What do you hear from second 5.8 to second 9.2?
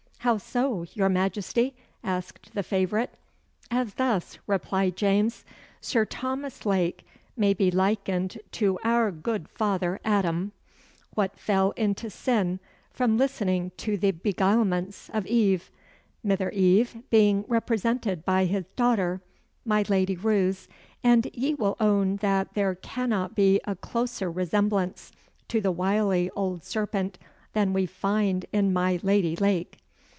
"Sir Thomas Lake may be likened to our